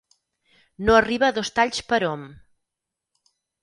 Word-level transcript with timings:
No 0.87 0.93
arriba 1.01 1.29
a 1.29 1.35
dos 1.37 1.53
talls 1.59 1.85
perhom. 1.93 2.27